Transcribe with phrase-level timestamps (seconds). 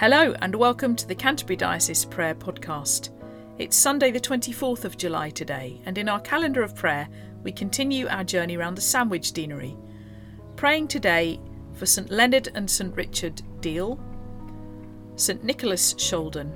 [0.00, 3.10] Hello, and welcome to the Canterbury Diocese Prayer Podcast.
[3.58, 7.06] It's Sunday, the 24th of July today, and in our calendar of prayer,
[7.42, 9.76] we continue our journey around the Sandwich Deanery,
[10.56, 11.38] praying today
[11.74, 14.00] for St Leonard and St Richard Deal,
[15.16, 16.50] St Nicholas Sholden,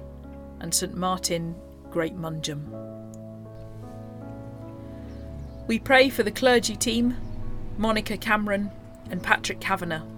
[0.61, 1.54] and St Martin
[1.90, 2.64] Great Mongeham.
[5.66, 7.14] We pray for the clergy team,
[7.76, 8.70] Monica Cameron
[9.11, 10.14] and Patrick Kavanagh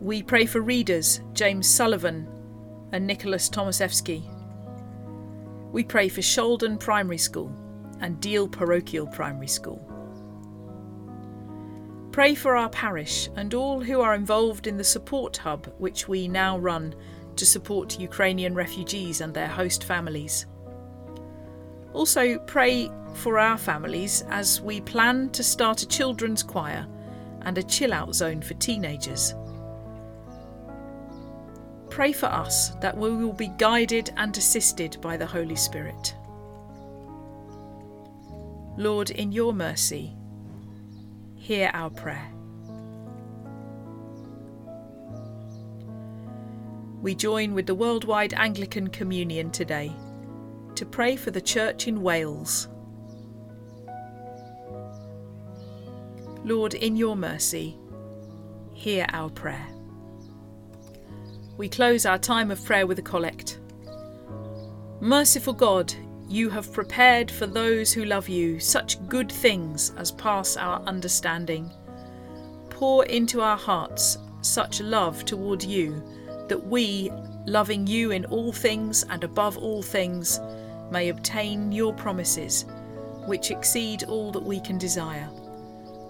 [0.00, 2.28] we pray for readers James Sullivan
[2.92, 4.22] and Nicholas Tomaszewski.
[5.72, 7.52] We pray for Sholden Primary School
[8.00, 9.84] and Deal Parochial Primary School.
[12.12, 16.28] Pray for our parish and all who are involved in the support hub which we
[16.28, 16.94] now run
[17.34, 20.46] to support Ukrainian refugees and their host families.
[21.92, 26.86] Also, pray for our families as we plan to start a children's choir
[27.42, 29.34] and a chill out zone for teenagers
[31.98, 36.14] pray for us that we will be guided and assisted by the Holy Spirit.
[38.76, 40.14] Lord, in your mercy,
[41.34, 42.30] hear our prayer.
[47.02, 49.92] We join with the Worldwide Anglican Communion today
[50.76, 52.68] to pray for the Church in Wales.
[56.44, 57.76] Lord, in your mercy,
[58.72, 59.66] hear our prayer
[61.58, 63.58] we close our time of prayer with a collect.
[65.00, 65.92] Merciful God,
[66.28, 71.68] you have prepared for those who love you such good things as pass our understanding.
[72.70, 76.00] Pour into our hearts such love toward you
[76.46, 77.10] that we,
[77.44, 80.40] loving you in all things and above all things,
[80.92, 82.66] may obtain your promises,
[83.26, 85.28] which exceed all that we can desire.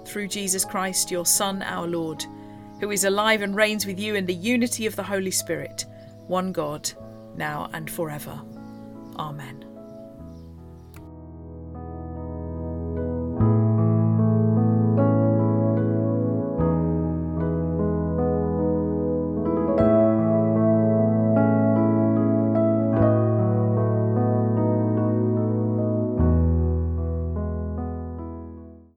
[0.05, 2.23] Through Jesus Christ, your Son, our Lord
[2.81, 5.85] who is alive and reigns with you in the unity of the Holy Spirit,
[6.27, 6.91] one God,
[7.37, 8.41] now and forever.
[9.19, 9.68] Amen.